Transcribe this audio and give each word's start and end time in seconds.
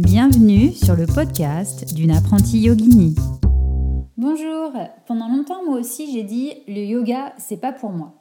Bienvenue 0.00 0.72
sur 0.72 0.96
le 0.96 1.06
podcast 1.06 1.94
d'une 1.94 2.10
apprentie 2.10 2.58
yogini. 2.58 3.14
Bonjour, 4.16 4.72
pendant 5.06 5.28
longtemps 5.28 5.64
moi 5.64 5.78
aussi 5.78 6.12
j'ai 6.12 6.24
dit 6.24 6.50
le 6.66 6.80
yoga 6.84 7.32
c'est 7.38 7.60
pas 7.60 7.70
pour 7.70 7.90
moi. 7.90 8.14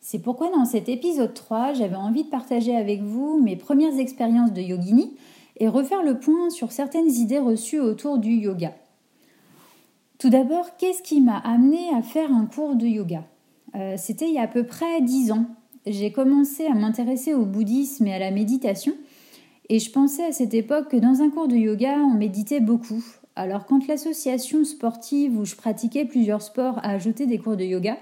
C'est 0.00 0.20
pourquoi 0.20 0.50
dans 0.50 0.64
cet 0.64 0.88
épisode 0.88 1.34
3 1.34 1.74
j'avais 1.74 1.96
envie 1.96 2.24
de 2.24 2.30
partager 2.30 2.74
avec 2.74 3.02
vous 3.02 3.38
mes 3.38 3.56
premières 3.56 3.98
expériences 3.98 4.54
de 4.54 4.62
yogini 4.62 5.14
et 5.58 5.68
refaire 5.68 6.02
le 6.02 6.18
point 6.18 6.48
sur 6.48 6.72
certaines 6.72 7.10
idées 7.10 7.38
reçues 7.38 7.80
autour 7.80 8.16
du 8.16 8.30
yoga. 8.30 8.72
Tout 10.16 10.30
d'abord, 10.30 10.76
qu'est-ce 10.78 11.02
qui 11.02 11.20
m'a 11.20 11.36
amené 11.36 11.80
à 11.94 12.00
faire 12.00 12.32
un 12.32 12.46
cours 12.46 12.76
de 12.76 12.86
yoga? 12.86 13.24
Euh, 13.74 13.96
C'était 13.98 14.28
il 14.28 14.34
y 14.34 14.38
a 14.38 14.42
à 14.42 14.48
peu 14.48 14.64
près 14.64 15.02
10 15.02 15.32
ans. 15.32 15.44
J'ai 15.86 16.12
commencé 16.12 16.64
à 16.66 16.74
m'intéresser 16.74 17.34
au 17.34 17.44
bouddhisme 17.44 18.06
et 18.06 18.14
à 18.14 18.18
la 18.18 18.30
méditation 18.30 18.94
et 19.70 19.78
je 19.78 19.90
pensais 19.92 20.24
à 20.24 20.32
cette 20.32 20.52
époque 20.52 20.88
que 20.90 20.96
dans 20.96 21.22
un 21.22 21.30
cours 21.30 21.46
de 21.46 21.54
yoga, 21.54 21.96
on 22.00 22.14
méditait 22.14 22.58
beaucoup. 22.58 23.04
Alors 23.36 23.66
quand 23.66 23.86
l'association 23.86 24.64
sportive 24.64 25.38
où 25.38 25.44
je 25.44 25.54
pratiquais 25.54 26.04
plusieurs 26.04 26.42
sports 26.42 26.78
a 26.82 26.90
ajouté 26.90 27.26
des 27.26 27.38
cours 27.38 27.56
de 27.56 27.62
yoga, 27.62 27.96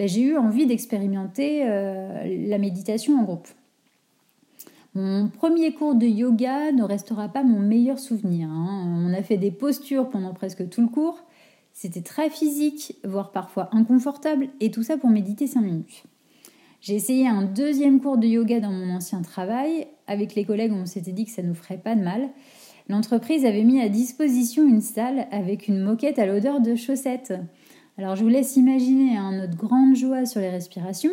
ben, 0.00 0.08
j'ai 0.08 0.22
eu 0.22 0.36
envie 0.36 0.66
d'expérimenter 0.66 1.62
euh, 1.64 2.46
la 2.48 2.58
méditation 2.58 3.16
en 3.16 3.22
groupe. 3.22 3.46
Mon 4.96 5.28
premier 5.28 5.72
cours 5.72 5.94
de 5.94 6.06
yoga 6.06 6.72
ne 6.72 6.82
restera 6.82 7.28
pas 7.28 7.44
mon 7.44 7.60
meilleur 7.60 8.00
souvenir. 8.00 8.48
Hein. 8.50 9.04
On 9.06 9.14
a 9.14 9.22
fait 9.22 9.36
des 9.36 9.52
postures 9.52 10.10
pendant 10.10 10.34
presque 10.34 10.68
tout 10.68 10.80
le 10.80 10.88
cours. 10.88 11.20
C'était 11.72 12.02
très 12.02 12.28
physique, 12.28 12.96
voire 13.04 13.30
parfois 13.30 13.68
inconfortable, 13.70 14.48
et 14.58 14.72
tout 14.72 14.82
ça 14.82 14.96
pour 14.96 15.10
méditer 15.10 15.46
5 15.46 15.60
minutes. 15.60 16.02
J'ai 16.80 16.94
essayé 16.94 17.26
un 17.26 17.42
deuxième 17.42 18.00
cours 18.00 18.18
de 18.18 18.26
yoga 18.26 18.60
dans 18.60 18.70
mon 18.70 18.94
ancien 18.94 19.20
travail. 19.22 19.88
Avec 20.06 20.36
les 20.36 20.44
collègues, 20.44 20.72
on 20.72 20.86
s'était 20.86 21.12
dit 21.12 21.24
que 21.24 21.32
ça 21.32 21.42
nous 21.42 21.54
ferait 21.54 21.78
pas 21.78 21.96
de 21.96 22.02
mal. 22.02 22.30
L'entreprise 22.88 23.44
avait 23.44 23.64
mis 23.64 23.80
à 23.80 23.88
disposition 23.88 24.66
une 24.66 24.80
salle 24.80 25.26
avec 25.32 25.66
une 25.66 25.80
moquette 25.80 26.18
à 26.18 26.26
l'odeur 26.26 26.60
de 26.60 26.76
chaussettes. 26.76 27.34
Alors 27.98 28.14
je 28.14 28.22
vous 28.22 28.28
laisse 28.28 28.56
imaginer 28.56 29.16
hein, 29.16 29.32
notre 29.32 29.56
grande 29.56 29.96
joie 29.96 30.24
sur 30.24 30.40
les 30.40 30.50
respirations. 30.50 31.10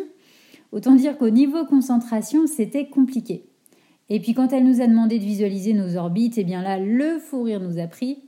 Autant 0.70 0.94
dire 0.94 1.18
qu'au 1.18 1.30
niveau 1.30 1.66
concentration, 1.66 2.46
c'était 2.46 2.86
compliqué. 2.86 3.46
Et 4.08 4.20
puis 4.20 4.34
quand 4.34 4.52
elle 4.52 4.64
nous 4.64 4.80
a 4.80 4.86
demandé 4.86 5.18
de 5.18 5.24
visualiser 5.24 5.72
nos 5.72 5.96
orbites, 5.96 6.38
et 6.38 6.42
eh 6.42 6.44
bien 6.44 6.62
là, 6.62 6.78
le 6.78 7.18
fou 7.18 7.42
rire 7.42 7.60
nous 7.60 7.78
a 7.78 7.88
pris. 7.88 8.22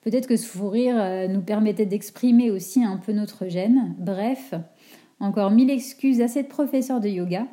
Peut-être 0.00 0.28
que 0.28 0.36
ce 0.36 0.46
fou 0.46 0.68
rire 0.68 0.96
euh, 0.96 1.26
nous 1.26 1.40
permettait 1.40 1.86
d'exprimer 1.86 2.52
aussi 2.52 2.84
un 2.84 2.98
peu 2.98 3.12
notre 3.12 3.48
gêne. 3.48 3.94
Bref, 3.98 4.54
encore 5.20 5.50
mille 5.50 5.70
excuses 5.70 6.20
à 6.20 6.28
cette 6.28 6.48
professeure 6.48 7.00
de 7.00 7.08
yoga. 7.08 7.46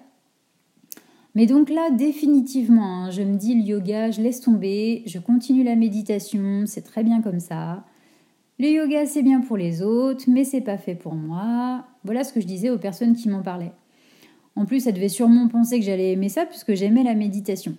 Mais 1.34 1.46
donc 1.46 1.70
là, 1.70 1.90
définitivement, 1.92 3.06
hein, 3.06 3.12
je 3.12 3.22
me 3.22 3.38
dis 3.38 3.56
le 3.56 3.62
yoga, 3.62 4.12
je 4.12 4.22
laisse 4.22 4.42
tomber, 4.42 5.04
je 5.06 5.18
continue 5.18 5.64
la 5.64 5.76
méditation, 5.76 6.64
c'est 6.66 6.82
très 6.82 7.04
bien 7.04 7.22
comme 7.22 7.40
ça. 7.40 7.86
Le 8.60 8.68
yoga, 8.68 9.06
c'est 9.06 9.24
bien 9.24 9.40
pour 9.40 9.58
les 9.58 9.82
autres, 9.82 10.26
mais 10.28 10.44
c'est 10.44 10.62
pas 10.62 10.78
fait 10.78 10.96
pour 10.96 11.16
moi. 11.16 11.86
Voilà 12.04 12.24
ce 12.24 12.34
que 12.34 12.42
je 12.42 12.46
disais 12.46 12.70
aux 12.70 12.78
personnes 12.78 13.16
qui 13.16 13.30
m'en 13.30 13.42
parlaient. 13.42 13.72
En 14.58 14.66
plus, 14.66 14.86
elles 14.86 14.94
devaient 14.94 15.08
sûrement 15.08 15.48
penser 15.48 15.80
que 15.80 15.86
j'allais 15.86 16.12
aimer 16.12 16.30
ça 16.30 16.46
puisque 16.46 16.74
j'aimais 16.74 17.04
la 17.04 17.16
méditation. 17.16 17.76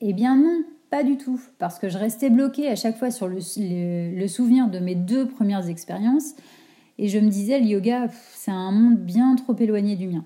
Eh 0.00 0.14
bien 0.14 0.36
non, 0.36 0.64
pas 0.90 1.04
du 1.04 1.18
tout, 1.18 1.40
parce 1.58 1.78
que 1.78 1.90
je 1.90 1.98
restais 1.98 2.30
bloquée 2.30 2.68
à 2.68 2.76
chaque 2.76 2.96
fois 2.96 3.10
sur 3.10 3.28
le 3.28 3.40
souvenir 4.28 4.68
de 4.68 4.78
mes 4.78 4.94
deux 4.94 5.26
premières 5.26 5.68
expériences 5.68 6.34
et 6.98 7.08
je 7.08 7.18
me 7.18 7.28
disais, 7.28 7.58
le 7.58 7.66
yoga, 7.66 8.08
c'est 8.32 8.50
un 8.50 8.72
monde 8.72 8.98
bien 8.98 9.34
trop 9.36 9.54
éloigné 9.56 9.96
du 9.96 10.08
mien. 10.08 10.24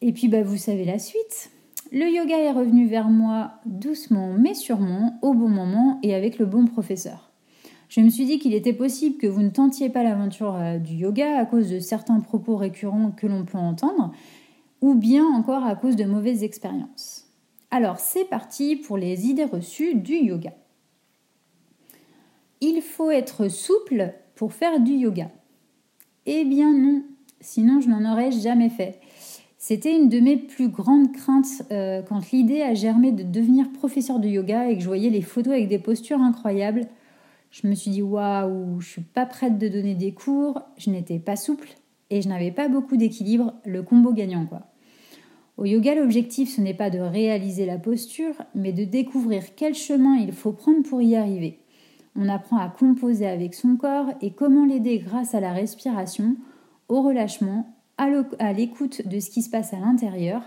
Et 0.00 0.12
puis, 0.12 0.28
bah, 0.28 0.42
vous 0.42 0.56
savez 0.56 0.84
la 0.84 0.98
suite. 0.98 1.50
Le 1.92 2.08
yoga 2.08 2.38
est 2.38 2.52
revenu 2.52 2.86
vers 2.86 3.08
moi 3.08 3.52
doucement 3.66 4.32
mais 4.32 4.54
sûrement, 4.54 5.18
au 5.22 5.34
bon 5.34 5.48
moment 5.48 5.98
et 6.02 6.14
avec 6.14 6.38
le 6.38 6.46
bon 6.46 6.66
professeur. 6.66 7.30
Je 7.88 8.00
me 8.00 8.08
suis 8.08 8.24
dit 8.24 8.38
qu'il 8.38 8.54
était 8.54 8.72
possible 8.72 9.16
que 9.16 9.26
vous 9.26 9.42
ne 9.42 9.50
tentiez 9.50 9.88
pas 9.90 10.04
l'aventure 10.04 10.54
euh, 10.54 10.78
du 10.78 10.94
yoga 10.94 11.36
à 11.36 11.44
cause 11.44 11.68
de 11.68 11.80
certains 11.80 12.20
propos 12.20 12.56
récurrents 12.56 13.10
que 13.10 13.26
l'on 13.26 13.44
peut 13.44 13.58
entendre, 13.58 14.12
ou 14.80 14.94
bien 14.94 15.26
encore 15.26 15.64
à 15.64 15.74
cause 15.74 15.96
de 15.96 16.04
mauvaises 16.04 16.44
expériences. 16.44 17.26
Alors 17.72 17.98
c'est 17.98 18.24
parti 18.24 18.76
pour 18.76 18.96
les 18.96 19.26
idées 19.26 19.44
reçues 19.44 19.96
du 19.96 20.14
yoga. 20.14 20.52
Il 22.60 22.82
faut 22.82 23.10
être 23.10 23.48
souple 23.48 24.14
faire 24.48 24.80
du 24.80 24.92
yoga 24.92 25.30
Eh 26.26 26.44
bien 26.44 26.72
non, 26.72 27.02
sinon 27.40 27.80
je 27.80 27.88
n'en 27.88 28.10
aurais 28.10 28.30
jamais 28.30 28.70
fait. 28.70 29.00
C'était 29.62 29.94
une 29.94 30.08
de 30.08 30.20
mes 30.20 30.38
plus 30.38 30.68
grandes 30.68 31.12
craintes 31.12 31.62
euh, 31.70 32.00
quand 32.00 32.32
l'idée 32.32 32.62
a 32.62 32.72
germé 32.72 33.12
de 33.12 33.22
devenir 33.22 33.70
professeur 33.72 34.18
de 34.18 34.26
yoga 34.26 34.70
et 34.70 34.74
que 34.74 34.80
je 34.82 34.86
voyais 34.86 35.10
les 35.10 35.20
photos 35.20 35.52
avec 35.52 35.68
des 35.68 35.78
postures 35.78 36.22
incroyables. 36.22 36.86
Je 37.50 37.66
me 37.66 37.74
suis 37.74 37.90
dit 37.90 38.00
waouh, 38.00 38.80
je 38.80 38.88
suis 38.88 39.02
pas 39.02 39.26
prête 39.26 39.58
de 39.58 39.68
donner 39.68 39.94
des 39.94 40.12
cours, 40.12 40.62
je 40.78 40.88
n'étais 40.88 41.18
pas 41.18 41.36
souple 41.36 41.68
et 42.08 42.22
je 42.22 42.28
n'avais 42.28 42.52
pas 42.52 42.68
beaucoup 42.68 42.96
d'équilibre, 42.96 43.52
le 43.66 43.82
combo 43.82 44.14
gagnant 44.14 44.46
quoi. 44.46 44.62
Au 45.58 45.66
yoga, 45.66 45.94
l'objectif 45.94 46.56
ce 46.56 46.62
n'est 46.62 46.72
pas 46.72 46.88
de 46.88 46.98
réaliser 46.98 47.66
la 47.66 47.76
posture, 47.76 48.34
mais 48.54 48.72
de 48.72 48.84
découvrir 48.84 49.54
quel 49.56 49.74
chemin 49.74 50.16
il 50.16 50.32
faut 50.32 50.52
prendre 50.52 50.82
pour 50.82 51.02
y 51.02 51.16
arriver. 51.16 51.59
On 52.16 52.28
apprend 52.28 52.58
à 52.58 52.68
composer 52.68 53.26
avec 53.26 53.54
son 53.54 53.76
corps 53.76 54.12
et 54.20 54.32
comment 54.32 54.66
l'aider 54.66 54.98
grâce 54.98 55.34
à 55.34 55.40
la 55.40 55.52
respiration, 55.52 56.36
au 56.88 57.02
relâchement, 57.02 57.74
à 57.96 58.52
l'écoute 58.52 59.06
de 59.06 59.20
ce 59.20 59.30
qui 59.30 59.42
se 59.42 59.50
passe 59.50 59.74
à 59.74 59.78
l'intérieur. 59.78 60.42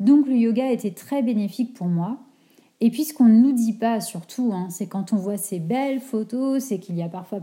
Donc 0.00 0.26
le 0.26 0.36
yoga 0.36 0.70
était 0.70 0.92
très 0.92 1.22
bénéfique 1.22 1.74
pour 1.74 1.88
moi. 1.88 2.18
Et 2.80 2.90
puis 2.90 3.04
ce 3.04 3.14
qu'on 3.14 3.24
ne 3.24 3.40
nous 3.40 3.52
dit 3.52 3.72
pas 3.72 4.00
surtout, 4.00 4.52
hein, 4.52 4.68
c'est 4.70 4.86
quand 4.86 5.12
on 5.12 5.16
voit 5.16 5.36
ces 5.36 5.58
belles 5.58 6.00
photos, 6.00 6.62
c'est 6.62 6.78
qu'il 6.78 7.00
a 7.02 7.08
parfois 7.08 7.40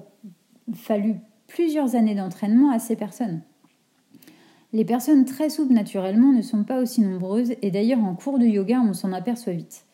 fallu 0.73 1.15
plusieurs 1.47 1.95
années 1.95 2.15
d'entraînement 2.15 2.71
à 2.71 2.79
ces 2.79 2.95
personnes. 2.95 3.41
Les 4.73 4.85
personnes 4.85 5.25
très 5.25 5.49
souples 5.49 5.73
naturellement 5.73 6.31
ne 6.31 6.41
sont 6.41 6.63
pas 6.63 6.81
aussi 6.81 7.01
nombreuses 7.01 7.53
et 7.61 7.71
d'ailleurs 7.71 8.03
en 8.03 8.15
cours 8.15 8.39
de 8.39 8.45
yoga 8.45 8.81
on 8.81 8.93
s'en 8.93 9.11
aperçoit 9.11 9.53
vite. 9.53 9.85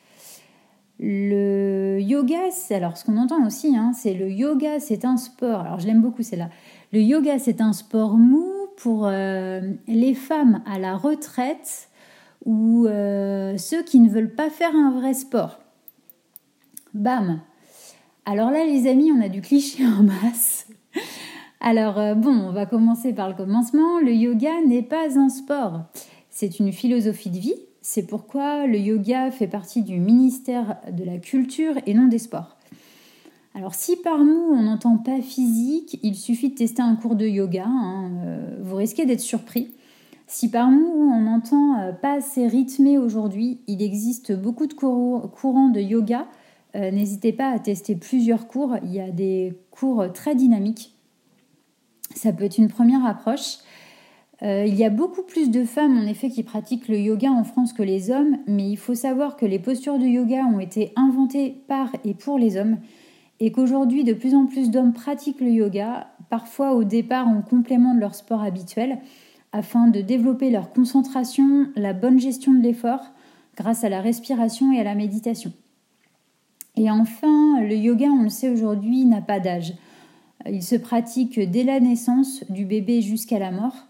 Le 1.00 2.00
yoga, 2.00 2.40
alors 2.72 2.98
ce 2.98 3.06
qu'on 3.06 3.18
entend 3.18 3.46
aussi, 3.46 3.76
hein, 3.78 3.92
c'est 3.94 4.16
le 4.16 4.32
yoga, 4.32 4.80
c'est 4.80 5.06
un 5.06 5.18
sport. 5.18 5.62
Alors 5.62 5.80
je 5.80 5.86
l'aime 5.86 6.02
beaucoup, 6.02 6.24
c'est 6.24 6.36
là. 6.36 6.50
Le 6.92 7.02
yoga, 7.02 7.38
c'est 7.38 7.62
un 7.62 7.74
sport 7.74 8.18
mou 8.18 8.48
pour 8.78 9.06
euh, 9.06 9.62
les 9.88 10.16
femmes 10.16 10.62
à 10.66 10.80
la 10.80 10.96
retraite 10.96 11.90
ou 12.46 12.88
euh, 12.88 13.58
ceux 13.58 13.84
qui 13.84 14.00
ne 14.00 14.10
veulent 14.10 14.34
pas 14.34 14.50
faire 14.50 14.76
un 14.76 14.92
vrai 14.92 15.14
sport. 15.14 15.60
Bam. 16.94 17.42
Alors 18.26 18.50
là, 18.50 18.66
les 18.66 18.90
amis, 18.90 19.12
on 19.12 19.22
a 19.22 19.30
du 19.30 19.42
cliché 19.42 19.86
en 19.86 20.04
masse. 20.04 20.68
Alors 21.60 22.00
euh, 22.00 22.16
bon, 22.16 22.32
on 22.32 22.52
va 22.52 22.66
commencer 22.66 23.14
par 23.14 23.30
le 23.30 23.36
commencement. 23.36 24.00
Le 24.00 24.14
yoga 24.14 24.62
n'est 24.66 24.84
pas 24.84 25.20
un 25.20 25.30
sport. 25.30 25.82
C'est 26.32 26.60
une 26.60 26.72
philosophie 26.72 27.30
de 27.30 27.38
vie 27.38 27.67
c'est 27.90 28.04
pourquoi 28.04 28.68
le 28.68 28.78
yoga 28.78 29.32
fait 29.32 29.48
partie 29.48 29.82
du 29.82 29.98
ministère 30.02 30.76
de 30.92 31.06
la 31.06 31.20
Culture 31.20 31.76
et 31.86 31.94
non 31.94 32.08
des 32.08 32.18
Sports. 32.18 32.58
Alors 33.56 33.76
si 33.76 33.96
par 33.96 34.26
nous 34.26 34.52
on 34.52 34.64
n'entend 34.64 34.98
pas 34.98 35.22
physique, 35.22 35.98
il 36.04 36.16
suffit 36.16 36.50
de 36.50 36.56
tester 36.56 36.82
un 36.82 36.98
cours 36.98 37.16
de 37.16 37.26
yoga, 37.26 37.64
hein, 37.66 38.12
euh, 38.26 38.58
vous 38.62 38.76
risquez 38.76 39.06
d'être 39.06 39.22
surpris. 39.22 39.74
Si 40.28 40.52
par 40.52 40.70
nous 40.70 40.86
on 40.86 41.22
n'entend 41.22 41.80
euh, 41.80 41.94
pas 41.94 42.16
assez 42.16 42.46
rythmé 42.46 42.98
aujourd'hui, 42.98 43.62
il 43.68 43.82
existe 43.82 44.34
beaucoup 44.34 44.68
de 44.68 44.74
courants 44.74 45.70
de 45.70 45.80
yoga. 45.80 46.28
Euh, 46.76 46.92
n'hésitez 46.92 47.32
pas 47.32 47.52
à 47.52 47.58
tester 47.58 47.96
plusieurs 47.96 48.50
cours, 48.50 48.76
il 48.84 48.92
y 48.92 49.00
a 49.00 49.12
des 49.12 49.58
cours 49.72 50.12
très 50.12 50.36
dynamiques. 50.36 50.94
Ça 52.16 52.34
peut 52.34 52.44
être 52.44 52.58
une 52.58 52.68
première 52.68 53.06
approche. 53.06 53.60
Euh, 54.44 54.66
il 54.68 54.76
y 54.76 54.86
a 54.86 54.90
beaucoup 54.90 55.24
plus 55.24 55.50
de 55.50 55.64
femmes 55.64 55.98
en 55.98 56.06
effet 56.06 56.30
qui 56.30 56.44
pratiquent 56.44 56.88
le 56.88 57.00
yoga 57.00 57.32
en 57.32 57.44
France 57.44 57.74
que 57.74 57.82
les 57.82 58.12
hommes, 58.12 58.38
mais 58.46 58.70
il 58.70 58.78
faut 58.78 58.96
savoir 58.96 59.36
que 59.36 59.46
les 59.46 59.60
postures 59.60 59.98
de 59.98 60.06
yoga 60.06 60.46
ont 60.46 60.60
été 60.60 60.94
inventées 60.96 61.56
par 61.68 61.90
et 62.06 62.14
pour 62.14 62.38
les 62.38 62.58
hommes 62.58 62.78
et 63.40 63.52
qu'aujourd'hui 63.52 64.04
de 64.04 64.14
plus 64.14 64.36
en 64.36 64.46
plus 64.46 64.70
d'hommes 64.70 64.94
pratiquent 64.94 65.42
le 65.42 65.52
yoga, 65.52 66.08
parfois 66.30 66.74
au 66.74 66.84
départ 66.84 67.28
en 67.28 67.42
complément 67.42 67.94
de 67.94 68.00
leur 68.00 68.16
sport 68.16 68.42
habituel, 68.42 69.00
afin 69.54 69.88
de 69.88 70.02
développer 70.02 70.50
leur 70.50 70.72
concentration, 70.72 71.68
la 71.76 71.94
bonne 71.94 72.20
gestion 72.20 72.54
de 72.54 72.62
l'effort, 72.62 73.14
grâce 73.56 73.84
à 73.84 73.90
la 73.90 74.02
respiration 74.02 74.72
et 74.72 74.80
à 74.80 74.84
la 74.84 74.96
méditation. 74.96 75.52
Et 76.76 76.92
enfin, 76.92 77.62
le 77.62 77.76
yoga, 77.76 78.08
on 78.08 78.24
le 78.24 78.30
sait 78.30 78.50
aujourd'hui, 78.50 79.06
n'a 79.06 79.22
pas 79.22 79.40
d'âge. 79.40 79.74
Il 80.46 80.62
se 80.62 80.76
pratique 80.76 81.40
dès 81.40 81.64
la 81.64 81.80
naissance 81.80 82.44
du 82.50 82.66
bébé 82.66 83.02
jusqu'à 83.02 83.40
la 83.40 83.52
mort. 83.52 83.87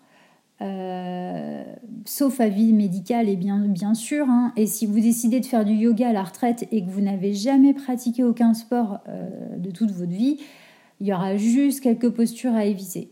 Euh, 0.61 1.63
sauf 2.05 2.39
avis 2.39 2.73
médical 2.73 3.29
et 3.29 3.35
bien, 3.35 3.93
sûr. 3.93 4.29
Hein. 4.29 4.53
Et 4.55 4.65
si 4.65 4.85
vous 4.85 4.99
décidez 4.99 5.39
de 5.39 5.45
faire 5.45 5.65
du 5.65 5.73
yoga 5.73 6.09
à 6.09 6.13
la 6.13 6.23
retraite 6.23 6.67
et 6.71 6.83
que 6.83 6.89
vous 6.89 7.01
n'avez 7.01 7.33
jamais 7.33 7.73
pratiqué 7.73 8.23
aucun 8.23 8.53
sport 8.53 8.99
euh, 9.07 9.29
de 9.57 9.71
toute 9.71 9.91
votre 9.91 10.11
vie, 10.11 10.37
il 10.99 11.07
y 11.07 11.13
aura 11.13 11.37
juste 11.37 11.81
quelques 11.81 12.09
postures 12.09 12.55
à 12.55 12.65
éviter. 12.65 13.11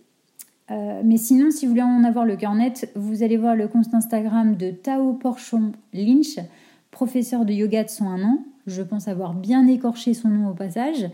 Euh, 0.72 1.02
mais 1.06 1.18
sinon, 1.18 1.52
si 1.52 1.66
vous 1.66 1.72
voulez 1.72 1.84
en 1.84 2.04
avoir 2.04 2.26
le 2.26 2.36
cœur 2.36 2.56
net, 2.56 2.92
vous 2.96 3.22
allez 3.22 3.38
voir 3.38 3.56
le 3.56 3.68
compte 3.68 3.94
Instagram 3.94 4.56
de 4.56 4.72
Tao 4.72 5.14
Porchon 5.14 5.74
Lynch 5.94 6.40
professeur 6.96 7.44
de 7.44 7.52
yoga 7.54 7.84
de 7.84 7.90
son 7.90 8.08
un 8.08 8.24
an. 8.24 8.40
Je 8.68 8.82
pense 8.82 9.08
avoir 9.08 9.34
bien 9.34 9.68
écorché 9.68 10.14
son 10.14 10.30
nom 10.30 10.50
au 10.50 10.54
passage. 10.54 11.06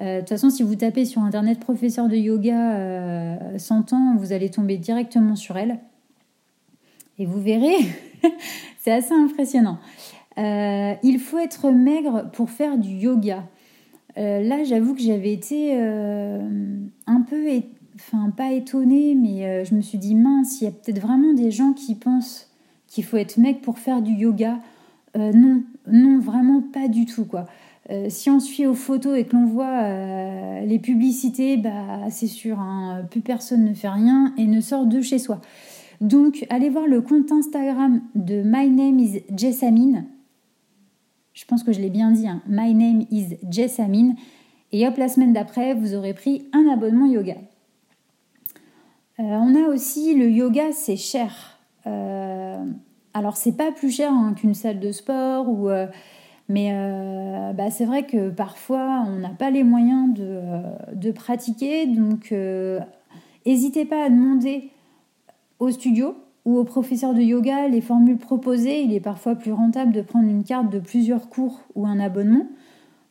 Euh, 0.00 0.16
de 0.16 0.20
toute 0.20 0.30
façon, 0.30 0.50
si 0.50 0.62
vous 0.62 0.74
tapez 0.74 1.04
sur 1.04 1.22
internet 1.22 1.60
professeur 1.60 2.08
de 2.08 2.16
yoga 2.16 3.38
100 3.58 3.92
ans, 3.92 4.16
vous 4.16 4.32
allez 4.32 4.50
tomber 4.50 4.76
directement 4.76 5.36
sur 5.36 5.56
elle. 5.56 5.78
Et 7.18 7.26
vous 7.26 7.40
verrez, 7.40 7.76
c'est 8.78 8.92
assez 8.92 9.14
impressionnant. 9.14 9.78
il 10.36 11.18
faut 11.18 11.38
être 11.38 11.70
maigre 11.70 12.30
pour 12.32 12.50
faire 12.50 12.76
du 12.76 12.90
yoga. 12.90 13.44
là, 14.16 14.64
j'avoue 14.64 14.94
que 14.94 15.00
j'avais 15.00 15.32
été 15.32 15.74
un 15.78 17.22
peu 17.22 17.48
enfin 17.96 18.30
pas 18.30 18.52
étonnée, 18.52 19.14
mais 19.14 19.44
euh, 19.44 19.64
je 19.64 19.74
me 19.74 19.80
suis 19.80 19.98
dit 19.98 20.14
mince, 20.14 20.60
il 20.60 20.64
y 20.64 20.66
a 20.68 20.70
peut-être 20.70 21.00
vraiment 21.00 21.32
des 21.32 21.50
gens 21.50 21.72
qui 21.72 21.94
pensent 21.94 22.50
qu'il 22.86 23.04
faut 23.04 23.16
être 23.16 23.38
mec 23.38 23.62
pour 23.62 23.78
faire 23.78 24.02
du 24.02 24.12
yoga. 24.12 24.58
Euh, 25.16 25.32
non, 25.32 25.62
non, 25.90 26.20
vraiment 26.20 26.60
pas 26.60 26.88
du 26.88 27.06
tout 27.06 27.24
quoi. 27.24 27.46
Euh, 27.90 28.06
si 28.08 28.30
on 28.30 28.40
suit 28.40 28.66
aux 28.66 28.74
photos 28.74 29.16
et 29.16 29.24
que 29.24 29.36
l'on 29.36 29.46
voit 29.46 30.60
les 30.62 30.78
publicités, 30.78 31.56
bah 31.56 32.10
c'est 32.10 32.26
sûr, 32.26 32.58
hein, 32.58 33.06
plus 33.10 33.20
personne 33.20 33.64
ne 33.64 33.74
fait 33.74 33.88
rien 33.88 34.34
et 34.36 34.46
ne 34.46 34.60
sort 34.60 34.86
de 34.86 35.00
chez 35.00 35.18
soi. 35.18 35.40
Donc 36.00 36.46
allez 36.50 36.68
voir 36.68 36.86
le 36.86 37.00
compte 37.00 37.30
Instagram 37.32 38.02
de 38.14 38.42
My 38.44 38.68
Name 38.68 38.98
is 38.98 39.22
Jessamine. 39.36 40.06
Je 41.32 41.44
pense 41.44 41.62
que 41.62 41.72
je 41.72 41.80
l'ai 41.80 41.90
bien 41.90 42.10
dit, 42.10 42.26
hein. 42.26 42.42
My 42.48 42.74
Name 42.74 43.04
is 43.10 43.36
Jessamine. 43.50 44.16
Et 44.72 44.86
hop, 44.86 44.96
la 44.96 45.08
semaine 45.08 45.32
d'après, 45.32 45.74
vous 45.74 45.94
aurez 45.94 46.14
pris 46.14 46.48
un 46.52 46.66
abonnement 46.68 47.06
yoga. 47.06 47.36
Euh, 49.18 49.22
on 49.22 49.54
a 49.54 49.68
aussi 49.68 50.14
le 50.14 50.30
yoga, 50.30 50.72
c'est 50.72 50.96
cher. 50.96 51.58
Euh, 51.86 52.64
alors 53.14 53.36
c'est 53.36 53.56
pas 53.56 53.70
plus 53.70 53.90
cher 53.90 54.12
hein, 54.12 54.34
qu'une 54.34 54.54
salle 54.54 54.80
de 54.80 54.92
sport 54.92 55.48
ou 55.48 55.68
euh, 56.50 56.52
mais 56.52 57.52
bah, 57.54 57.70
c'est 57.70 57.84
vrai 57.84 58.04
que 58.04 58.30
parfois 58.30 59.04
on 59.06 59.18
n'a 59.18 59.30
pas 59.30 59.50
les 59.50 59.64
moyens 59.64 60.14
de, 60.14 61.10
pratiquer, 61.12 61.86
donc 61.86 62.32
n'hésitez 63.44 63.84
pas 63.84 64.04
à 64.04 64.08
demander 64.08 64.70
au 65.58 65.70
studio 65.70 66.14
ou 66.44 66.58
au 66.58 66.64
professeur 66.64 67.14
de 67.14 67.20
yoga 67.20 67.68
les 67.68 67.80
formules 67.80 68.18
proposées. 68.18 68.82
Il 68.82 68.92
est 68.92 69.00
parfois 69.00 69.34
plus 69.34 69.52
rentable 69.52 69.92
de 69.92 70.02
prendre 70.02 70.28
une 70.28 70.44
carte 70.44 70.70
de 70.70 70.78
plusieurs 70.78 71.28
cours 71.28 71.60
ou 71.74 71.86
un 71.86 71.98
abonnement. 71.98 72.46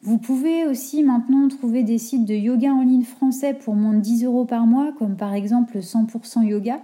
Vous 0.01 0.19
pouvez 0.19 0.67
aussi 0.67 1.01
maintenant 1.01 1.47
trouver 1.47 1.81
des 1.81 1.97
sites 1.97 2.25
de 2.25 2.35
yoga 2.35 2.71
en 2.71 2.83
ligne 2.83 3.03
français 3.03 3.55
pour 3.55 3.73
moins 3.73 3.93
de 3.93 4.01
10 4.01 4.25
euros 4.25 4.45
par 4.45 4.67
mois, 4.67 4.91
comme 4.99 5.15
par 5.15 5.33
exemple 5.33 5.79
100% 5.79 6.43
yoga. 6.43 6.79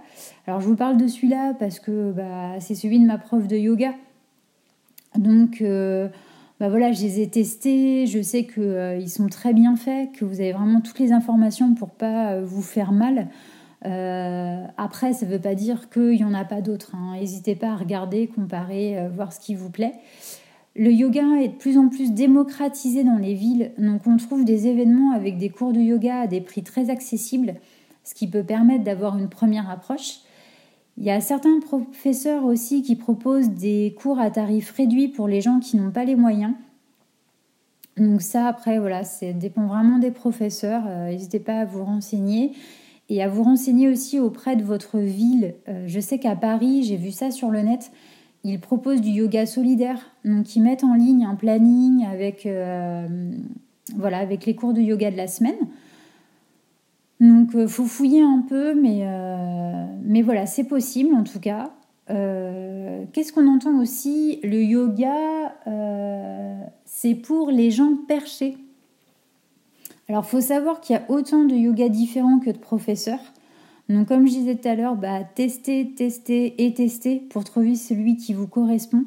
Alors 0.48 0.60
je 0.60 0.66
vous 0.66 0.74
parle 0.74 0.96
de 0.96 1.06
celui-là 1.06 1.54
parce 1.54 1.78
que 1.78 2.10
bah, 2.10 2.58
c'est 2.58 2.74
celui 2.74 2.98
de 2.98 3.06
ma 3.06 3.18
prof 3.18 3.46
de 3.46 3.56
yoga. 3.56 3.94
Donc 5.16 5.62
euh, 5.62 6.08
bah 6.62 6.68
voilà, 6.68 6.92
je 6.92 7.02
les 7.02 7.20
ai 7.20 7.28
testés, 7.28 8.06
je 8.06 8.22
sais 8.22 8.46
qu'ils 8.46 8.62
euh, 8.62 9.06
sont 9.08 9.26
très 9.26 9.52
bien 9.52 9.74
faits, 9.74 10.12
que 10.12 10.24
vous 10.24 10.38
avez 10.40 10.52
vraiment 10.52 10.80
toutes 10.80 11.00
les 11.00 11.10
informations 11.10 11.74
pour 11.74 11.90
pas 11.90 12.34
euh, 12.34 12.44
vous 12.44 12.62
faire 12.62 12.92
mal. 12.92 13.26
après, 13.82 15.12
ça 15.12 15.26
ne 15.26 15.32
veut 15.32 15.40
pas 15.40 15.56
dire 15.56 15.90
qu'il 15.90 16.12
n'y 16.12 16.22
en 16.22 16.32
a 16.32 16.44
pas 16.44 16.60
d'autres. 16.60 16.94
Hein. 16.94 17.16
N'hésitez 17.18 17.56
pas 17.56 17.70
à 17.70 17.74
regarder, 17.74 18.28
comparer, 18.28 19.08
voir 19.12 19.32
ce 19.32 19.40
qui 19.40 19.56
vous 19.56 19.70
plaît. 19.70 19.94
Le 20.76 20.92
yoga 20.92 21.24
est 21.40 21.48
de 21.48 21.54
plus 21.54 21.78
en 21.78 21.88
plus 21.88 22.12
démocratisé 22.12 23.02
dans 23.02 23.18
les 23.18 23.34
villes, 23.34 23.72
donc 23.76 24.06
on 24.06 24.16
trouve 24.16 24.44
des 24.44 24.68
événements 24.68 25.10
avec 25.16 25.38
des 25.38 25.48
cours 25.48 25.72
de 25.72 25.80
yoga 25.80 26.20
à 26.20 26.26
des 26.28 26.40
prix 26.40 26.62
très 26.62 26.90
accessibles, 26.90 27.54
ce 28.04 28.14
qui 28.14 28.28
peut 28.28 28.44
permettre 28.44 28.84
d'avoir 28.84 29.18
une 29.18 29.28
première 29.28 29.68
approche. 29.68 30.20
Il 30.98 31.04
y 31.04 31.10
a 31.10 31.20
certains 31.20 31.58
professeurs 31.60 32.44
aussi 32.44 32.82
qui 32.82 32.96
proposent 32.96 33.50
des 33.50 33.94
cours 33.98 34.20
à 34.20 34.30
tarif 34.30 34.70
réduit 34.72 35.08
pour 35.08 35.26
les 35.26 35.40
gens 35.40 35.58
qui 35.58 35.76
n'ont 35.76 35.90
pas 35.90 36.04
les 36.04 36.16
moyens. 36.16 36.54
Donc 37.96 38.22
ça, 38.22 38.46
après, 38.46 38.78
voilà, 38.78 39.04
ça 39.04 39.32
dépend 39.32 39.66
vraiment 39.66 39.98
des 39.98 40.10
professeurs. 40.10 40.82
Euh, 40.86 41.10
n'hésitez 41.10 41.40
pas 41.40 41.60
à 41.60 41.64
vous 41.64 41.84
renseigner 41.84 42.52
et 43.08 43.22
à 43.22 43.28
vous 43.28 43.42
renseigner 43.42 43.88
aussi 43.88 44.18
auprès 44.18 44.56
de 44.56 44.62
votre 44.62 44.98
ville. 44.98 45.54
Euh, 45.68 45.84
je 45.86 46.00
sais 46.00 46.18
qu'à 46.18 46.36
Paris, 46.36 46.82
j'ai 46.84 46.96
vu 46.96 47.10
ça 47.10 47.30
sur 47.30 47.50
le 47.50 47.60
net, 47.60 47.90
ils 48.44 48.58
proposent 48.58 49.00
du 49.00 49.10
yoga 49.10 49.46
solidaire. 49.46 50.00
Donc, 50.24 50.56
ils 50.56 50.62
mettent 50.62 50.84
en 50.84 50.94
ligne 50.94 51.24
un 51.24 51.34
planning 51.34 52.06
avec, 52.06 52.46
euh, 52.46 53.06
les 53.98 54.54
cours 54.54 54.72
de 54.72 54.80
yoga 54.80 55.10
de 55.10 55.16
la 55.16 55.26
semaine. 55.26 55.68
Donc, 57.22 57.50
il 57.54 57.60
euh, 57.60 57.68
faut 57.68 57.86
fouiller 57.86 58.20
un 58.20 58.44
peu, 58.46 58.74
mais, 58.74 59.02
euh, 59.04 59.86
mais 60.04 60.20
voilà, 60.20 60.44
c'est 60.44 60.64
possible 60.64 61.14
en 61.14 61.22
tout 61.22 61.40
cas. 61.40 61.70
Qu'est-ce 62.08 63.32
qu'on 63.32 63.46
entend 63.46 63.78
aussi? 63.80 64.38
Le 64.42 64.62
yoga, 64.62 65.54
c'est 66.84 67.14
pour 67.14 67.50
les 67.50 67.70
gens 67.70 67.96
perchés. 68.06 68.58
Alors, 70.10 70.22
il 70.26 70.28
faut 70.28 70.42
savoir 70.42 70.82
qu'il 70.82 70.94
y 70.94 70.98
a 70.98 71.04
autant 71.08 71.44
de 71.44 71.54
yoga 71.54 71.88
différents 71.88 72.38
que 72.38 72.50
de 72.50 72.58
professeurs. 72.58 73.32
Donc 73.88 74.08
comme 74.08 74.26
je 74.26 74.32
disais 74.32 74.56
tout 74.56 74.68
à 74.68 74.74
l'heure, 74.74 74.96
bah, 74.96 75.20
testez, 75.34 75.92
testez 75.96 76.64
et 76.64 76.74
testez 76.74 77.16
pour 77.16 77.44
trouver 77.44 77.74
celui 77.74 78.16
qui 78.16 78.32
vous 78.34 78.46
correspond. 78.46 79.04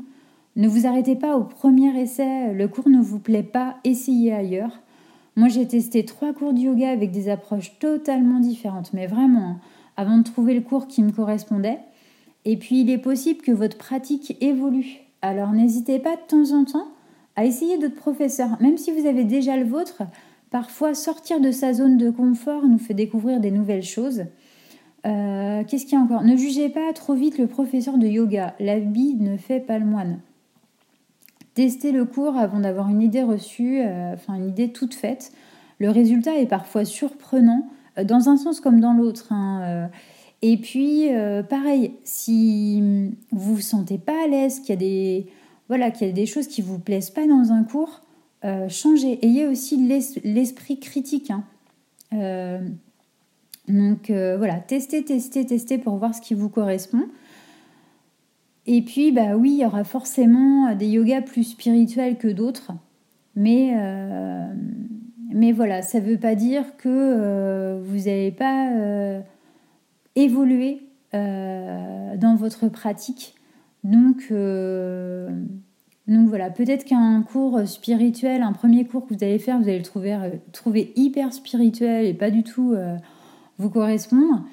Ne 0.55 0.67
vous 0.67 0.87
arrêtez 0.87 1.15
pas 1.15 1.37
au 1.37 1.43
premier 1.43 1.99
essai, 1.99 2.53
le 2.53 2.67
cours 2.67 2.89
ne 2.89 3.01
vous 3.01 3.19
plaît 3.19 3.43
pas, 3.43 3.77
essayez 3.83 4.33
ailleurs. 4.33 4.79
Moi 5.35 5.49
j'ai 5.49 5.67
testé 5.67 6.05
trois 6.05 6.33
cours 6.33 6.53
de 6.53 6.59
yoga 6.59 6.89
avec 6.89 7.11
des 7.11 7.29
approches 7.29 7.77
totalement 7.79 8.39
différentes, 8.39 8.93
mais 8.93 9.07
vraiment, 9.07 9.49
hein, 9.49 9.59
avant 9.97 10.17
de 10.17 10.23
trouver 10.23 10.53
le 10.53 10.61
cours 10.61 10.87
qui 10.87 11.03
me 11.03 11.11
correspondait. 11.11 11.79
Et 12.45 12.57
puis 12.57 12.81
il 12.81 12.89
est 12.89 12.97
possible 12.97 13.41
que 13.41 13.51
votre 13.51 13.77
pratique 13.77 14.37
évolue. 14.41 15.01
Alors 15.21 15.51
n'hésitez 15.51 15.99
pas 15.99 16.15
de 16.15 16.21
temps 16.27 16.55
en 16.55 16.63
temps 16.63 16.87
à 17.35 17.45
essayer 17.45 17.77
d'autres 17.77 17.95
professeurs, 17.95 18.57
même 18.61 18.77
si 18.77 18.91
vous 18.91 19.05
avez 19.05 19.23
déjà 19.23 19.57
le 19.57 19.65
vôtre. 19.65 20.03
Parfois, 20.51 20.93
sortir 20.93 21.41
de 21.41 21.51
sa 21.51 21.73
zone 21.73 21.97
de 21.97 22.09
confort 22.09 22.65
nous 22.65 22.77
fait 22.77 22.93
découvrir 22.93 23.41
des 23.41 23.51
nouvelles 23.51 23.83
choses. 23.83 24.25
Euh, 25.05 25.63
qu'est-ce 25.67 25.85
qu'il 25.85 25.97
y 25.97 26.01
a 26.01 26.03
encore? 26.03 26.23
Ne 26.23 26.37
jugez 26.37 26.69
pas 26.69 26.93
trop 26.93 27.13
vite 27.13 27.37
le 27.37 27.47
professeur 27.47 27.97
de 27.97 28.07
yoga. 28.07 28.55
L'habit 28.59 29.15
ne 29.15 29.37
fait 29.37 29.59
pas 29.59 29.79
le 29.79 29.85
moine. 29.85 30.19
Testez 31.55 31.91
le 31.91 32.05
cours 32.05 32.37
avant 32.37 32.59
d'avoir 32.59 32.89
une 32.89 33.01
idée 33.01 33.23
reçue, 33.23 33.81
euh, 33.81 34.13
enfin 34.13 34.35
une 34.35 34.49
idée 34.49 34.71
toute 34.71 34.93
faite. 34.93 35.31
Le 35.79 35.89
résultat 35.89 36.37
est 36.37 36.45
parfois 36.45 36.85
surprenant, 36.85 37.67
euh, 37.97 38.03
dans 38.03 38.29
un 38.29 38.37
sens 38.37 38.61
comme 38.61 38.79
dans 38.79 38.93
l'autre. 38.93 39.31
Hein, 39.31 39.89
et 40.41 40.57
puis, 40.57 41.07
pareil, 41.49 41.93
si 42.03 43.09
vous 43.31 43.55
vous 43.55 43.61
sentez 43.61 43.97
pas 43.97 44.25
à 44.25 44.27
l'aise, 44.27 44.59
qu'il 44.59 44.69
y 44.69 44.73
a 44.73 44.75
des 44.75 45.27
voilà, 45.67 45.89
qu'il 45.89 46.05
y 46.05 46.09
a 46.11 46.13
des 46.13 46.27
choses 46.27 46.47
qui 46.47 46.61
vous 46.61 46.77
plaisent 46.77 47.09
pas 47.09 47.25
dans 47.25 47.51
un 47.51 47.63
cours, 47.63 48.01
changez. 48.69 49.17
Ayez 49.25 49.47
aussi 49.47 49.77
l'esprit 50.23 50.79
critique. 50.79 51.31
Hein. 51.31 51.43
Donc 53.67 54.09
euh, 54.09 54.37
voilà, 54.37 54.55
testez, 54.55 55.03
testez, 55.03 55.45
testez 55.45 55.77
pour 55.77 55.97
voir 55.97 56.13
ce 56.13 56.21
qui 56.21 56.33
vous 56.33 56.49
correspond. 56.49 57.07
Et 58.67 58.81
puis, 58.81 59.11
bah 59.11 59.35
oui, 59.35 59.51
il 59.51 59.61
y 59.61 59.65
aura 59.65 59.83
forcément 59.83 60.73
des 60.73 60.87
yogas 60.87 61.21
plus 61.21 61.43
spirituels 61.43 62.17
que 62.17 62.27
d'autres. 62.27 62.71
Mais, 63.35 63.73
euh, 63.77 64.47
mais 65.31 65.51
voilà, 65.51 65.81
ça 65.81 65.99
ne 65.99 66.05
veut 66.05 66.17
pas 66.17 66.35
dire 66.35 66.63
que 66.77 66.89
euh, 66.89 67.81
vous 67.83 68.05
n'allez 68.05 68.31
pas 68.31 68.71
évoluer 70.15 70.81
dans 71.13 72.35
votre 72.37 72.67
pratique. 72.67 73.35
Donc, 73.83 74.33
donc 76.07 76.27
voilà, 76.27 76.49
peut-être 76.49 76.83
qu'un 76.83 77.21
cours 77.21 77.67
spirituel, 77.67 78.41
un 78.41 78.51
premier 78.51 78.85
cours 78.85 79.05
que 79.05 79.13
vous 79.13 79.23
allez 79.23 79.39
faire, 79.39 79.57
vous 79.59 79.67
allez 79.67 79.77
le 79.77 79.83
trouver, 79.83 80.17
trouver 80.51 80.91
hyper 80.95 81.31
spirituel 81.31 82.05
et 82.05 82.13
pas 82.13 82.31
du 82.31 82.43
tout 82.43 82.75
vous 83.57 83.69
correspondre. 83.69 84.43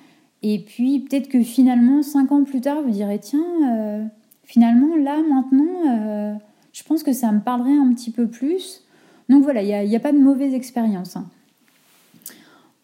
Et 0.43 0.59
puis 0.59 1.01
peut-être 1.01 1.29
que 1.29 1.43
finalement, 1.43 2.03
cinq 2.03 2.33
ans 2.33 2.43
plus 2.43 2.61
tard, 2.61 2.83
vous 2.83 2.91
direz, 2.91 3.19
tiens, 3.21 3.45
euh, 3.71 4.05
finalement, 4.45 4.97
là, 4.97 5.19
maintenant, 5.29 5.89
euh, 5.89 6.35
je 6.73 6.83
pense 6.83 7.03
que 7.03 7.13
ça 7.13 7.31
me 7.31 7.41
parlerait 7.41 7.77
un 7.77 7.93
petit 7.93 8.11
peu 8.11 8.27
plus. 8.27 8.83
Donc 9.29 9.45
voilà, 9.45 9.63
il 9.63 9.89
n'y 9.89 9.97
a, 9.97 10.01
pas 10.01 10.13
de 10.13 10.19
mauvaise 10.19 10.53
expérience. 10.53 11.17
Hein. 11.17 11.27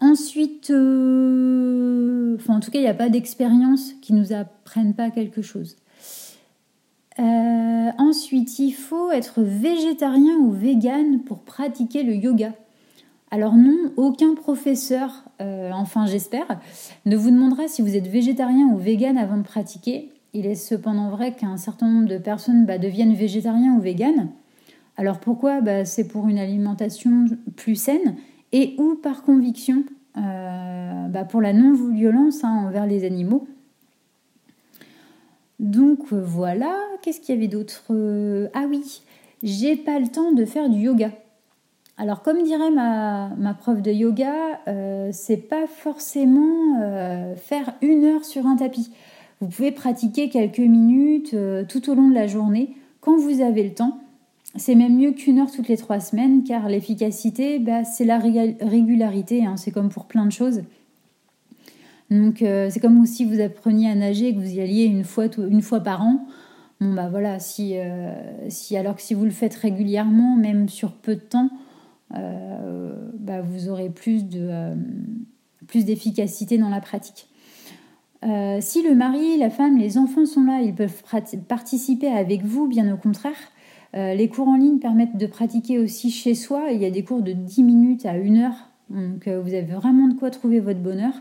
Ensuite, 0.01 0.71
euh, 0.71 2.37
enfin 2.37 2.57
en 2.57 2.61
tout 2.61 2.71
cas, 2.71 2.79
il 2.79 2.83
n'y 2.83 2.89
a 2.89 2.95
pas 2.95 3.09
d'expérience 3.09 3.95
qui 4.01 4.13
nous 4.13 4.33
apprenne 4.33 4.95
pas 4.95 5.11
quelque 5.11 5.43
chose. 5.43 5.77
ensuite, 7.19 8.61
il 8.61 8.71
faut 8.71 9.11
être 9.11 9.43
végétarien 9.43 10.37
ou 10.37 10.53
vegan 10.53 11.19
pour 11.25 11.41
pratiquer 11.41 12.05
le 12.05 12.15
yoga. 12.15 12.53
Alors 13.31 13.55
non, 13.55 13.77
aucun 13.97 14.35
professeur, 14.35 15.25
euh, 15.43 15.71
enfin 15.75 16.07
j'espère, 16.07 16.61
ne 17.05 17.15
vous 17.15 17.31
demandera 17.31 17.69
si 17.69 17.83
vous 17.83 17.95
êtes 17.95 18.07
végétarien 18.07 18.69
ou 18.69 18.79
vegan 18.79 19.19
avant 19.19 19.37
de 19.37 19.43
pratiquer. 19.43 20.11
Il 20.33 20.47
est 20.47 20.55
cependant 20.55 21.11
vrai 21.11 21.35
qu'un 21.35 21.59
certain 21.59 21.89
nombre 21.89 22.09
de 22.09 22.17
personnes 22.17 22.65
bah, 22.65 22.79
deviennent 22.79 23.15
végétariens 23.15 23.75
ou 23.75 23.81
véganes. 23.81 24.31
Alors 24.97 25.21
pourquoi? 25.21 25.61
Bah, 25.61 25.85
C'est 25.85 26.09
pour 26.09 26.27
une 26.29 26.39
alimentation 26.39 27.27
plus 27.57 27.77
saine 27.77 28.17
et 28.53 28.75
ou 28.79 28.95
par 28.95 29.23
conviction 29.23 29.85
euh, 30.17 31.09
bah, 31.09 31.25
pour 31.25 31.43
la 31.43 31.53
non-violence 31.53 32.45
hein, 32.45 32.65
envers 32.67 32.87
les 32.87 33.05
animaux. 33.05 33.47
Donc 35.61 36.13
voilà, 36.13 36.75
qu'est-ce 37.03 37.21
qu'il 37.21 37.35
y 37.35 37.39
avait 37.39 37.49
d'autre? 37.49 37.85
Ah 38.55 38.65
oui, 38.71 39.03
j'ai 39.43 39.77
pas 39.77 39.99
le 39.99 40.09
temps 40.09 40.33
de 40.33 40.45
faire 40.47 40.71
du 40.71 40.79
yoga. 40.79 41.11
Alors 42.01 42.23
comme 42.23 42.45
dirait 42.45 42.71
ma, 42.71 43.57
prof 43.59 43.83
de 43.83 43.91
yoga, 43.91 44.61
euh, 44.69 45.11
c'est 45.13 45.37
pas 45.37 45.67
forcément 45.67 46.81
euh, 46.81 47.35
faire 47.35 47.75
une 47.83 48.05
heure 48.05 48.25
sur 48.25 48.47
un 48.47 48.55
tapis. 48.55 48.93
Vous 49.41 49.49
pouvez 49.49 49.73
pratiquer 49.73 50.29
quelques 50.29 50.59
minutes 50.59 51.35
euh, 51.35 51.65
tout 51.69 51.91
au 51.91 51.97
long 51.97 52.09
de 52.09 52.15
la 52.15 52.29
journée 52.29 52.77
quand 53.01 53.17
vous 53.17 53.41
avez 53.41 53.65
le 53.65 53.75
temps. 53.75 53.99
C'est 54.55 54.77
même 54.77 54.97
mieux 54.97 55.11
qu'une 55.11 55.41
heure 55.41 55.51
toutes 55.51 55.67
les 55.67 55.77
trois 55.77 55.99
semaines 55.99 56.45
car 56.45 56.69
l'efficacité, 56.69 57.59
bah, 57.59 57.83
c'est 57.83 58.05
la 58.05 58.19
régularité, 58.19 59.45
hein. 59.45 59.57
c'est 59.57 59.73
comme 59.73 59.89
pour 59.89 60.05
plein 60.05 60.25
de 60.25 60.33
choses. 60.33 60.63
Donc 62.11 62.39
c'est 62.39 62.81
comme 62.81 63.05
si 63.05 63.27
vous 63.27 63.39
appreniez 63.39 63.91
à 63.91 63.95
nager 63.95 64.29
et 64.29 64.35
que 64.35 64.41
vous 64.41 64.55
y 64.55 64.63
alliez 64.63 64.85
une 64.85 65.05
fois, 65.05 65.81
par 65.81 66.03
an. 66.03 66.27
Bon 66.81 66.95
bah 66.95 67.09
voilà, 67.11 67.37
alors 67.37 68.97
que 68.97 69.03
si 69.03 69.15
vous 69.15 69.25
le 69.25 69.31
faites 69.31 69.55
régulièrement, 69.55 70.35
même 70.35 70.71
sur 70.71 70.93
peu 70.93 71.17
de 71.17 71.21
temps, 71.21 71.51
bah, 72.11 73.43
vous 73.43 73.69
aurez 73.69 73.91
plus 73.91 74.25
de 74.25 74.49
euh, 74.51 74.75
plus 75.67 75.85
d'efficacité 75.85 76.59
dans 76.59 76.71
la 76.71 76.81
pratique. 76.81 77.29
Euh, 78.25 78.59
si 78.61 78.83
le 78.83 78.95
mari, 78.95 79.37
la 79.39 79.51
femme, 79.51 79.77
les 79.77 79.99
enfants 79.99 80.27
sont 80.27 80.45
là, 80.45 80.61
ils 80.63 80.75
peuvent 80.75 81.03
participer 81.47 82.09
avec 82.09 82.43
vous, 82.43 82.67
bien 82.67 82.93
au 82.93 82.97
contraire. 82.97 83.37
les 83.95 84.29
cours 84.29 84.49
en 84.49 84.57
ligne 84.57 84.79
permettent 84.79 85.17
de 85.17 85.27
pratiquer 85.27 85.79
aussi 85.79 86.11
chez 86.11 86.35
soi. 86.35 86.73
Il 86.73 86.81
y 86.81 86.87
a 86.87 86.91
des 86.91 87.05
cours 87.05 87.23
de 87.23 87.33
10 87.33 87.63
minutes 87.63 88.07
à 88.07 88.13
1 88.13 88.37
heure. 88.37 88.71
Donc 88.91 89.29
vous 89.29 89.55
avez 89.55 89.63
vraiment 89.63 90.09
de 90.09 90.15
quoi 90.15 90.31
trouver 90.31 90.61
votre 90.61 90.81
bonheur. 90.81 91.13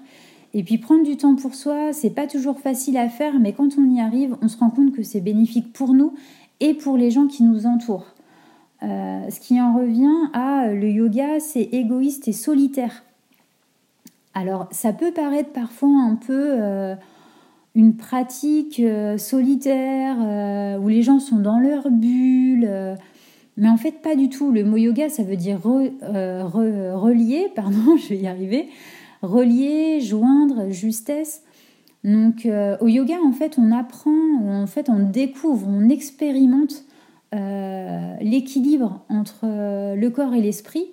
Et 0.54 0.64
puis 0.64 0.78
prendre 0.78 1.04
du 1.04 1.18
temps 1.18 1.36
pour 1.36 1.56
soi, 1.56 1.94
c'est 1.94 2.10
pas 2.10 2.26
toujours 2.26 2.60
facile 2.60 2.98
à 2.98 3.10
faire, 3.10 3.40
mais 3.40 3.54
quand 3.54 3.78
on 3.78 3.90
y 3.90 4.00
arrive, 4.00 4.36
on 4.42 4.48
se 4.48 4.58
rend 4.58 4.70
compte 4.70 4.94
que 4.94 5.04
c'est 5.04 5.22
bénéfique 5.22 5.74
pour 5.74 5.94
nous 5.94 6.14
et 6.60 6.74
pour 6.74 6.98
les 6.98 7.12
gens 7.12 7.28
qui 7.28 7.44
nous 7.44 7.66
entourent. 7.66 8.16
Euh, 8.84 9.30
ce 9.30 9.40
qui 9.40 9.60
en 9.60 9.76
revient 9.76 10.30
à 10.34 10.68
le 10.68 10.90
yoga, 10.90 11.40
c'est 11.40 11.70
égoïste 11.72 12.28
et 12.28 12.34
solitaire. 12.34 13.04
Alors, 14.34 14.68
ça 14.72 14.94
peut 14.94 15.12
paraître 15.12 15.52
parfois 15.52 15.90
un 15.90 16.16
peu 16.16 16.50
euh, 16.62 16.96
une 17.74 17.96
pratique 17.96 18.80
euh, 18.80 19.18
solitaire 19.18 20.18
où 20.80 20.88
les 20.90 21.02
gens 21.02 21.20
sont 21.20 21.38
dans 21.38 21.60
leur 21.60 21.90
bulle, 21.90 22.70
mais 23.58 23.70
en 23.70 23.78
fait, 23.78 24.04
pas 24.04 24.16
du 24.16 24.30
tout. 24.30 24.52
Le 24.52 24.64
mot 24.64 24.78
yoga, 24.78 25.10
ça 25.10 25.24
veut 25.24 25.38
dire 25.38 25.60
relier, 25.64 27.48
pardon, 27.56 27.98
je 27.98 28.10
vais 28.10 28.18
y 28.18 28.28
arriver, 28.28 28.70
relier, 29.24 30.02
joindre, 30.02 30.70
justesse. 30.70 31.42
Donc, 32.04 32.48
au 32.80 32.88
yoga, 32.88 33.16
en 33.26 33.32
fait, 33.32 33.58
on 33.58 33.72
apprend, 33.72 34.62
en 34.62 34.68
fait, 34.68 34.88
on 34.88 35.00
découvre, 35.00 35.68
on 35.68 35.90
expérimente 35.90 36.86
euh, 37.36 38.16
l'équilibre 38.22 39.04
entre 39.10 39.42
euh, 39.44 39.96
le 39.96 40.10
corps 40.10 40.34
et 40.34 40.40
l'esprit. 40.40 40.86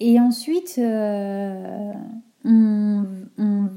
Et 0.00 0.18
ensuite, 0.18 0.74
euh, 0.78 1.92
on, 2.44 3.04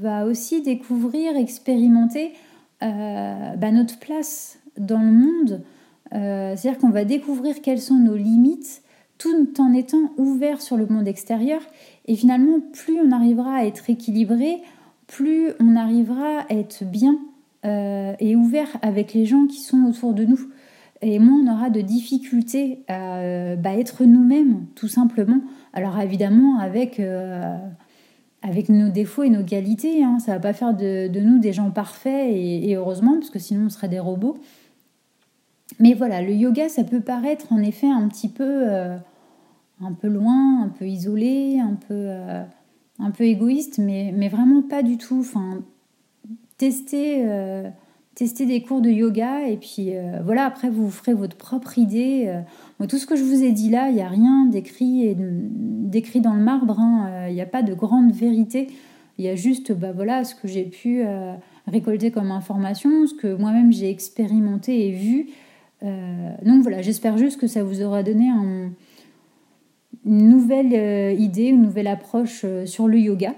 va 0.00 0.26
aussi 0.26 0.62
découvrir, 0.62 1.36
expérimenter 1.36 2.32
bah, 2.80 3.70
notre 3.72 3.98
place 3.98 4.58
dans 4.76 5.00
le 5.00 5.12
monde. 5.12 5.62
C'est-à-dire 6.10 6.76
qu'on 6.78 6.90
va 6.90 7.04
découvrir 7.04 7.62
quelles 7.62 7.80
sont 7.80 7.94
nos 7.94 8.16
limites 8.16 8.82
tout 9.16 9.48
en 9.58 9.72
étant 9.72 10.12
ouvert 10.18 10.60
sur 10.60 10.76
le 10.76 10.86
monde 10.86 11.08
extérieur. 11.08 11.62
Et 12.06 12.16
finalement, 12.16 12.60
plus 12.72 13.00
on 13.00 13.12
arrivera 13.12 13.54
à 13.54 13.64
être 13.64 13.88
équilibré, 13.88 14.62
plus 15.06 15.52
on 15.60 15.76
arrivera 15.76 16.40
à 16.40 16.52
être 16.52 16.84
bien 16.84 17.18
et 17.64 18.36
ouvert 18.36 18.76
avec 18.82 19.14
les 19.14 19.24
gens 19.24 19.46
qui 19.46 19.60
sont 19.60 19.84
autour 19.84 20.12
de 20.12 20.24
nous 20.24 20.50
et 21.02 21.18
moins 21.18 21.40
on 21.40 21.52
aura 21.52 21.70
de 21.70 21.80
difficultés 21.80 22.84
à 22.88 23.18
euh, 23.18 23.56
bah, 23.56 23.74
être 23.74 24.04
nous-mêmes, 24.04 24.66
tout 24.74 24.88
simplement. 24.88 25.40
Alors 25.72 25.98
évidemment, 26.00 26.58
avec, 26.58 27.00
euh, 27.00 27.56
avec 28.42 28.68
nos 28.68 28.90
défauts 28.90 29.24
et 29.24 29.30
nos 29.30 29.44
qualités, 29.44 30.04
hein, 30.04 30.18
ça 30.18 30.32
va 30.32 30.40
pas 30.40 30.52
faire 30.52 30.74
de, 30.74 31.08
nous 31.20 31.38
des 31.38 31.52
gens 31.52 31.70
parfaits, 31.70 32.30
et, 32.32 32.74
heureusement, 32.74 33.14
parce 33.14 33.30
que 33.30 33.38
sinon 33.38 33.66
on 33.66 33.70
serait 33.70 33.88
des 33.88 33.98
robots. 33.98 34.38
Mais 35.80 35.94
voilà, 35.94 36.22
le 36.22 36.32
yoga, 36.32 36.68
ça 36.68 36.84
peut 36.84 37.00
paraître 37.00 37.52
en 37.52 37.58
effet 37.58 37.88
un 37.88 38.06
petit 38.08 38.28
peu, 38.28 38.62
euh, 38.68 38.96
un 39.80 39.92
peu 39.92 40.08
loin, 40.08 40.62
un 40.62 40.68
peu 40.68 40.86
isolé, 40.86 41.58
un 41.58 41.76
peu, 41.88 42.10
un 43.00 43.10
peu 43.10 43.24
égoïste, 43.24 43.78
mais, 43.78 44.12
mais 44.14 44.28
vraiment 44.28 44.62
pas 44.62 44.82
du 44.82 44.98
tout. 44.98 45.18
Enfin, 45.20 45.62
tester 46.58 47.24
tester 48.14 48.46
des 48.46 48.62
cours 48.62 48.80
de 48.80 48.90
yoga 48.90 49.48
et 49.48 49.56
puis 49.56 49.94
euh, 49.94 50.20
voilà, 50.24 50.44
après 50.44 50.70
vous 50.70 50.90
ferez 50.90 51.14
votre 51.14 51.36
propre 51.36 51.78
idée. 51.78 52.24
Euh. 52.28 52.86
tout 52.86 52.98
ce 52.98 53.06
que 53.06 53.16
je 53.16 53.24
vous 53.24 53.42
ai 53.42 53.52
dit 53.52 53.70
là, 53.70 53.88
il 53.88 53.96
n'y 53.96 54.02
a 54.02 54.08
rien 54.08 54.46
d'écrit 54.46 56.20
dans 56.20 56.34
le 56.34 56.42
marbre, 56.42 56.78
hein. 56.78 57.08
euh, 57.08 57.26
il 57.28 57.34
n'y 57.34 57.40
a 57.40 57.46
pas 57.46 57.62
de 57.62 57.74
grande 57.74 58.12
vérité. 58.12 58.68
Il 59.18 59.24
y 59.24 59.28
a 59.28 59.36
juste 59.36 59.72
bah, 59.72 59.92
voilà, 59.92 60.24
ce 60.24 60.34
que 60.34 60.48
j'ai 60.48 60.64
pu 60.64 61.04
récolter 61.68 62.10
comme 62.10 62.32
information, 62.32 63.06
ce 63.06 63.14
que 63.14 63.32
moi-même 63.32 63.72
j'ai 63.72 63.88
expérimenté 63.88 64.88
et 64.88 64.90
vu. 64.90 65.28
donc 65.82 66.62
voilà, 66.62 66.82
j'espère 66.82 67.16
juste 67.16 67.40
que 67.40 67.46
ça 67.46 67.62
vous 67.62 67.80
aura 67.80 68.02
donné 68.02 68.28
une 70.04 70.28
nouvelle 70.28 71.16
idée, 71.16 71.44
une 71.44 71.62
nouvelle 71.62 71.86
approche 71.86 72.44
sur 72.64 72.88
le 72.88 72.98
yoga. 72.98 73.36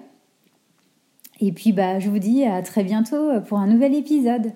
Et 1.40 1.52
puis 1.52 1.72
bah, 1.72 1.98
je 1.98 2.08
vous 2.08 2.20
dis 2.20 2.44
à 2.44 2.62
très 2.62 2.82
bientôt 2.82 3.38
pour 3.46 3.58
un 3.58 3.66
nouvel 3.66 3.94
épisode. 3.94 4.52